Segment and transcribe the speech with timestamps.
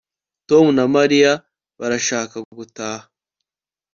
[0.49, 1.31] Tom na Mariya
[1.79, 3.05] barashaka gutaha